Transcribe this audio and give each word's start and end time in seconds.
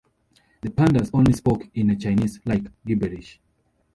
The 0.61 0.71
pandas 0.71 1.11
only 1.13 1.31
spoke 1.33 1.69
in 1.75 1.91
a 1.91 1.95
Chinese-like 1.95 2.63
gibberish. 2.87 3.39